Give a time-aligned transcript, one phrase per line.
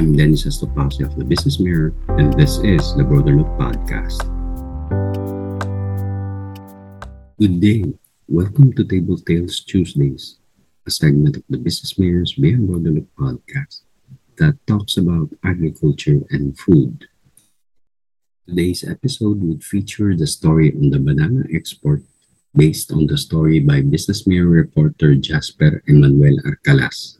[0.00, 4.24] I'm Dennis Estopasi of the Business Mirror, and this is the Broader Look Podcast.
[7.38, 7.84] Good day.
[8.26, 10.40] Welcome to Table Tales Tuesdays,
[10.86, 13.82] a segment of the Business Mirror's Beyond Broader Look podcast
[14.38, 17.04] that talks about agriculture and food.
[18.48, 22.00] Today's episode would feature the story on the banana export
[22.56, 27.19] based on the story by Business Mirror reporter Jasper Emmanuel Arcalas.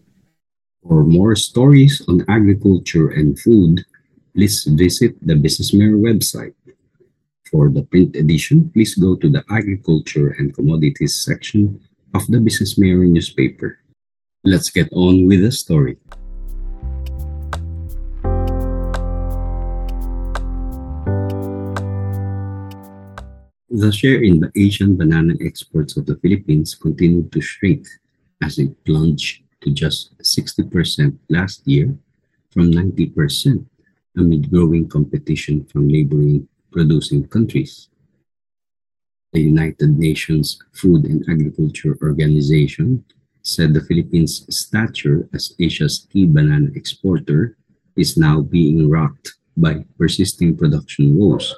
[0.81, 3.85] For more stories on agriculture and food,
[4.33, 6.57] please visit the Business Mirror website.
[7.53, 12.79] For the print edition, please go to the Agriculture and Commodities section of the Business
[12.79, 13.77] Mirror newspaper.
[14.43, 15.99] Let's get on with the story.
[23.69, 27.85] The share in the Asian banana exports of the Philippines continued to shrink
[28.41, 31.97] as it plunged to just 60% last year
[32.51, 33.67] from 90%
[34.17, 37.89] amid growing competition from neighboring producing countries.
[39.33, 43.05] The United Nations Food and Agriculture Organization
[43.43, 47.57] said the Philippines' stature as Asia's key banana exporter
[47.97, 51.55] is now being rocked by persisting production woes,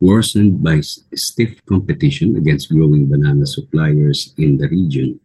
[0.00, 5.18] worsened by stiff competition against growing banana suppliers in the region.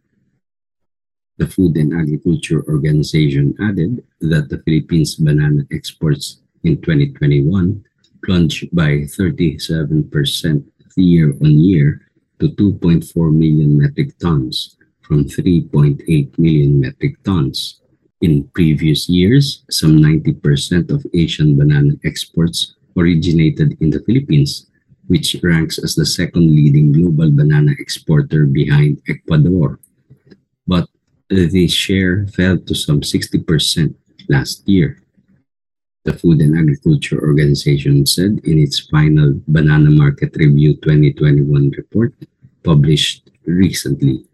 [1.37, 7.83] The Food and Agriculture Organization added that the Philippines' banana exports in 2021
[8.23, 10.63] plunged by 37%
[10.95, 12.07] year on year
[12.39, 17.81] to 2.4 million metric tons from 3.8 million metric tons.
[18.21, 24.67] In previous years, some 90% of Asian banana exports originated in the Philippines,
[25.07, 29.79] which ranks as the second leading global banana exporter behind Ecuador.
[31.29, 33.95] The share fell to some 60%
[34.29, 35.01] last year.
[36.03, 42.13] The Food and Agriculture Organization said in its final Banana Market Review 2021 report
[42.63, 44.25] published recently.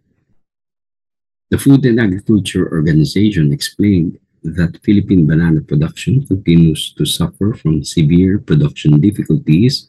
[1.50, 8.38] The Food and Agriculture Organization explained that Philippine banana production continues to suffer from severe
[8.38, 9.88] production difficulties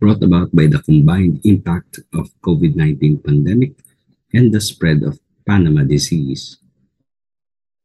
[0.00, 3.72] brought about by the combined impact of COVID-19 pandemic
[4.34, 6.58] and the spread of Panama disease.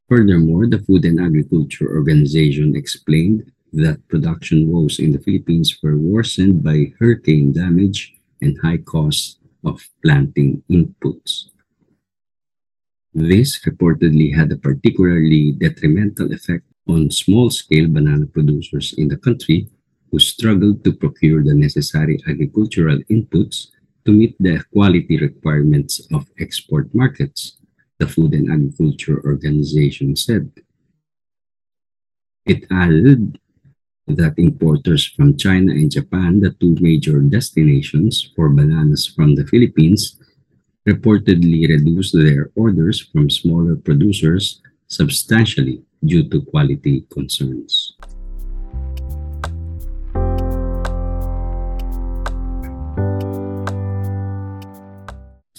[0.08, 6.62] Furthermore, the Food and Agriculture Organization explained that production woes in the Philippines were worsened
[6.62, 11.50] by hurricane damage and high costs of planting inputs.
[13.12, 19.68] This reportedly had a particularly detrimental effect on small-scale banana producers in the country
[20.10, 23.68] who struggled to procure the necessary agricultural inputs
[24.06, 27.58] to meet the quality requirements of export markets,
[27.98, 30.50] the Food and Agriculture Organization said.
[32.46, 33.38] It added
[34.06, 40.18] that importers from China and Japan, the two major destinations for bananas from the Philippines,
[40.86, 47.96] reportedly reduced their orders from smaller producers substantially due to quality concerns.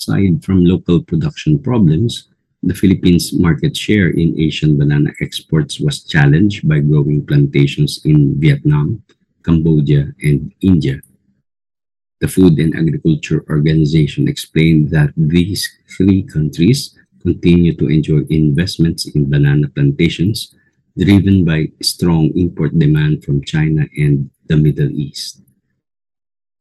[0.07, 2.29] Aside from local production problems,
[2.63, 9.03] the Philippines' market share in Asian banana exports was challenged by growing plantations in Vietnam,
[9.43, 11.01] Cambodia, and India.
[12.21, 19.29] The Food and Agriculture Organization explained that these three countries continue to enjoy investments in
[19.29, 20.55] banana plantations
[20.97, 25.41] driven by strong import demand from China and the Middle East.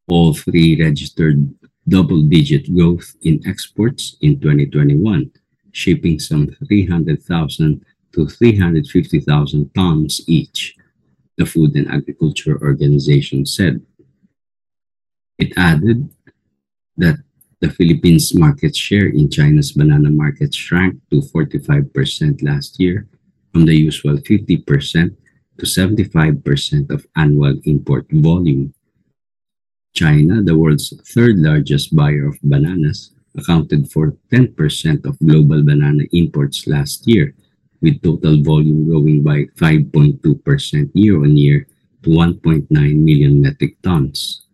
[0.08, 1.54] All three registered
[1.88, 5.30] double-digit growth in exports in 2021,
[5.72, 10.74] shipping some 300,000 to 350,000 tons each,
[11.36, 13.80] the Food and Agriculture Organization said.
[15.38, 16.08] It added
[16.96, 17.16] that
[17.60, 23.06] the Philippines' market share in China's banana market shrank to 45% last year
[23.52, 25.16] from the usual 50%
[25.58, 28.74] to 75% of annual import volume.
[29.96, 34.52] China, the world's third largest buyer of bananas, accounted for 10%
[35.08, 37.34] of global banana imports last year,
[37.80, 40.20] with total volume growing by 5.2%
[40.92, 41.66] year on year
[42.02, 44.44] to 1.9 million metric tons.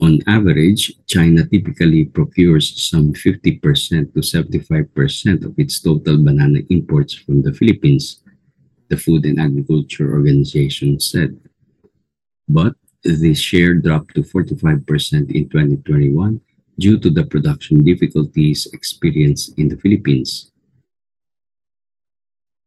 [0.00, 3.60] On average, China typically procures some 50%
[4.12, 8.22] to 75% of its total banana imports from the Philippines,
[8.88, 11.36] the Food and Agriculture Organization said.
[12.48, 12.76] But
[13.06, 16.40] this share dropped to 45% in 2021
[16.78, 20.50] due to the production difficulties experienced in the Philippines.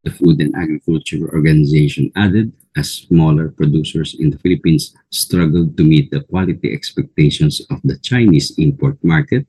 [0.02, 6.10] The Food and Agriculture Organization added, as smaller producers in the Philippines struggled to meet
[6.10, 9.46] the quality expectations of the Chinese import market,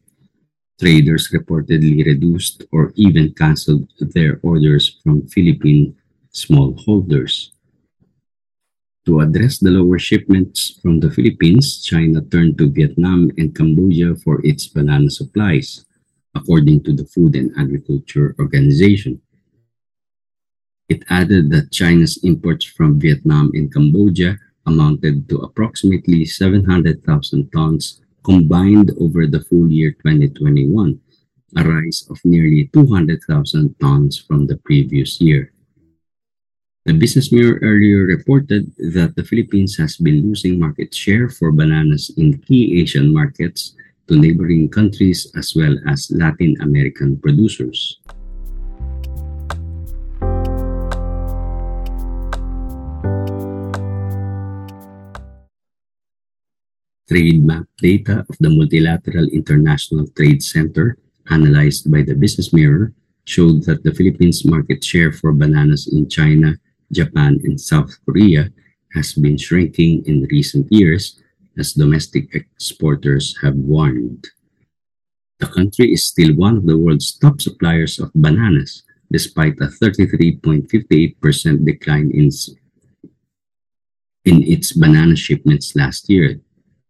[0.80, 5.96] traders reportedly reduced or even canceled their orders from Philippine
[6.34, 7.52] smallholders.
[9.08, 14.46] To address the lower shipments from the Philippines, China turned to Vietnam and Cambodia for
[14.46, 15.86] its banana supplies,
[16.36, 19.20] according to the Food and Agriculture Organization.
[20.88, 24.38] It added that China's imports from Vietnam and Cambodia
[24.68, 31.00] amounted to approximately 700,000 tons combined over the full year 2021,
[31.58, 35.51] a rise of nearly 200,000 tons from the previous year.
[36.82, 42.10] The Business Mirror earlier reported that the Philippines has been losing market share for bananas
[42.18, 43.78] in key Asian markets
[44.10, 48.02] to neighboring countries as well as Latin American producers.
[57.06, 60.98] Trade map data of the Multilateral International Trade Center
[61.30, 66.58] analyzed by the Business Mirror showed that the Philippines market share for bananas in China
[66.92, 68.50] Japan, and South Korea
[68.94, 71.22] has been shrinking in recent years
[71.58, 74.28] as domestic exporters have warned.
[75.40, 81.66] The country is still one of the world's top suppliers of bananas, despite a 33.58%
[81.66, 82.30] decline in,
[84.26, 86.40] in its banana shipments last year,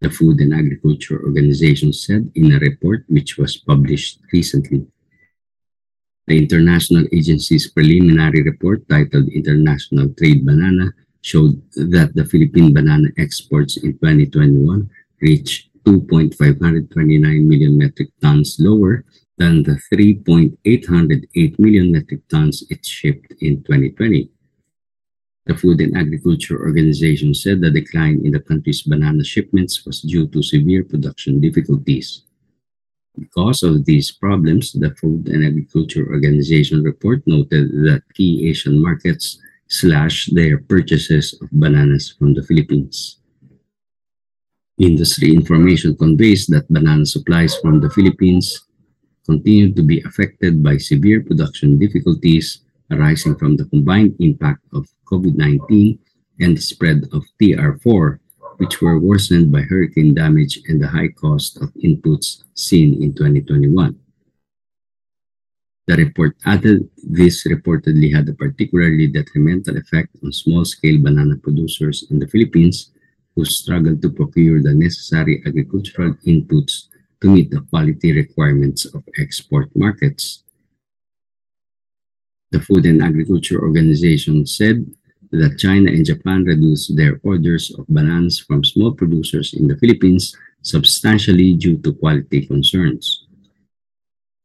[0.02, 4.86] the Food and Agriculture Organization said in a report which was published recently.
[6.28, 13.78] The international agency's preliminary report titled International Trade Banana showed that the Philippine banana exports
[13.78, 14.90] in 2021
[15.22, 19.04] reached 2.529 million metric tons lower
[19.38, 24.30] than the 3.808 million metric tons it shipped in 2020.
[25.48, 30.28] The Food and Agriculture Organization said the decline in the country's banana shipments was due
[30.28, 32.24] to severe production difficulties.
[33.18, 39.38] Because of these problems, the Food and Agriculture Organization report noted that key Asian markets
[39.68, 43.20] slashed their purchases of bananas from the Philippines.
[44.78, 48.66] Industry information conveys that banana supplies from the Philippines
[49.26, 56.00] continue to be affected by severe production difficulties arising from the combined impact of COVID-19
[56.40, 58.20] and the spread of TR4
[58.62, 63.98] which were worsened by hurricane damage and the high cost of inputs seen in 2021.
[65.88, 72.20] The report added this reportedly had a particularly detrimental effect on small-scale banana producers in
[72.20, 72.92] the Philippines
[73.36, 76.86] who struggled to procure the necessary agricultural inputs
[77.22, 80.44] to meet the quality requirements of export markets.
[82.52, 84.86] The Food and Agriculture Organization said
[85.32, 90.36] that China and Japan reduced their orders of bananas from small producers in the Philippines
[90.62, 93.26] substantially due to quality concerns.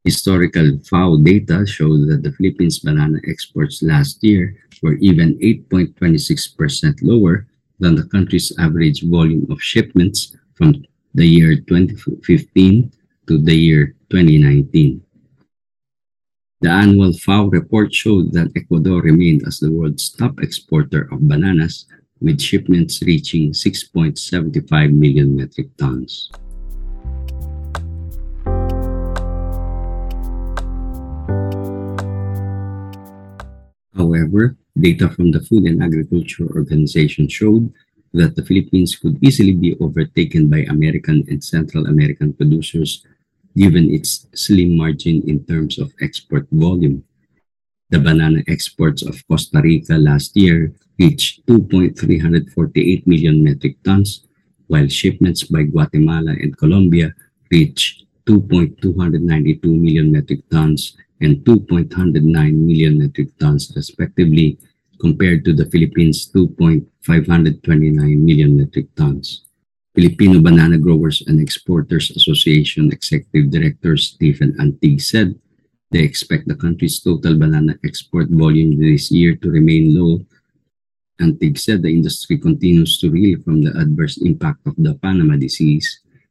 [0.04, 7.46] Historical FAO data show that the Philippines banana exports last year were even 8.26% lower
[7.80, 10.84] than the country's average volume of shipments from
[11.14, 12.92] the year 2015
[13.26, 15.02] to the year 2019.
[16.62, 21.84] The annual FAO report showed that Ecuador remained as the world's top exporter of bananas,
[22.18, 26.30] with shipments reaching 6.75 million metric tons.
[33.94, 37.70] However, data from the Food and Agriculture Organization showed
[38.14, 43.04] that the Philippines could easily be overtaken by American and Central American producers
[43.56, 47.02] given its slim margin in terms of export volume.
[47.90, 54.26] The banana exports of Costa Rica last year reached 2.348 million metric tons,
[54.66, 57.14] while shipments by Guatemala and Colombia
[57.50, 62.22] reached 2.292 million metric tons and 2.109
[62.52, 64.58] million metric tons respectively
[65.00, 69.45] compared to the Philippines 2.529 million metric tons.
[69.96, 75.32] Filipino Banana Growers and Exporters Association Executive Director Stephen Antig said
[75.90, 80.20] they expect the country's total banana export volume this year to remain low.
[81.18, 85.88] Antig said the industry continues to reel from the adverse impact of the Panama disease,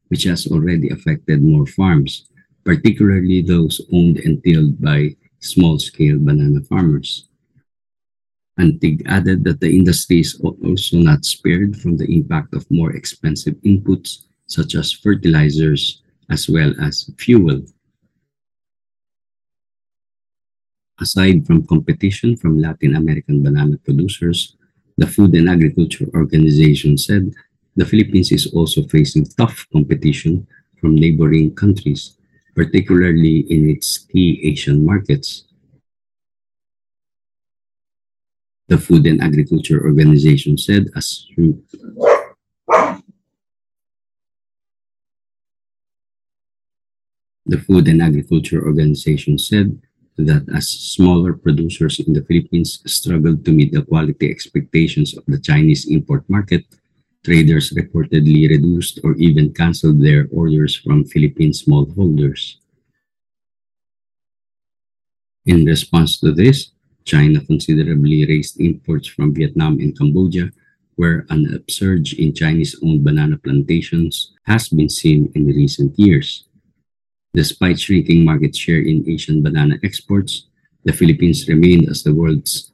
[0.10, 2.30] which has already affected more farms,
[2.64, 7.30] particularly those owned and tilled by small-scale banana farmers.
[8.60, 13.56] Antig added that the industry is also not spared from the impact of more expensive
[13.66, 17.62] inputs such as fertilizers as well as fuel.
[21.00, 24.56] Aside from competition from Latin American banana producers,
[24.98, 27.34] the Food and Agriculture Organization said
[27.76, 30.48] the Philippines is also facing tough competition
[30.80, 32.16] from neighboring countries,
[32.56, 35.44] particularly in its key Asian markets.
[38.68, 41.28] The Food and Agriculture Organization said as
[47.46, 49.80] The Food and Agriculture Organization said
[50.18, 55.40] that as smaller producers in the Philippines struggled to meet the quality expectations of the
[55.40, 56.66] Chinese import market,
[57.24, 62.56] traders reportedly reduced or even canceled their orders from Philippine smallholders.
[65.46, 66.72] In response to this,
[67.06, 70.50] China considerably raised imports from Vietnam and Cambodia,
[70.96, 76.46] where an upsurge in Chinese-owned banana plantations has been seen in recent years.
[77.34, 80.48] Despite shrinking market share in Asian banana exports,
[80.84, 82.72] the Philippines remained as the world's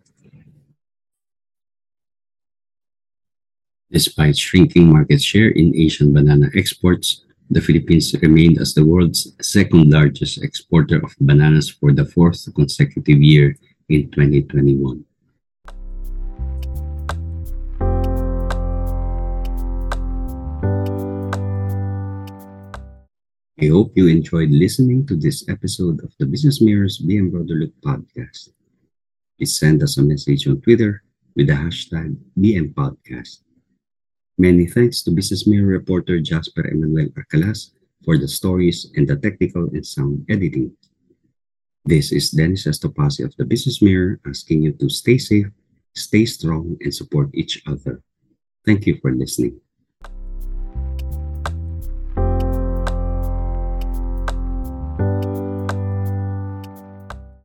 [3.91, 9.91] Despite shrinking market share in Asian banana exports, the Philippines remained as the world's second
[9.91, 13.57] largest exporter of bananas for the fourth consecutive year
[13.91, 15.03] in 2021.
[23.61, 27.75] I hope you enjoyed listening to this episode of the Business Mirror's BM Broader Look
[27.85, 28.49] podcast.
[29.37, 31.03] Please send us a message on Twitter
[31.35, 33.43] with the hashtag BM Podcast.
[34.37, 37.71] Many thanks to Business Mirror reporter Jasper Emmanuel Arcalas
[38.03, 40.71] for the stories and the technical and sound editing.
[41.83, 45.47] This is Dennis Estopasi of the Business Mirror asking you to stay safe,
[45.95, 48.03] stay strong, and support each other.
[48.65, 49.59] Thank you for listening.